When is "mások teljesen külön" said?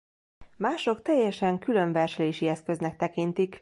0.57-1.91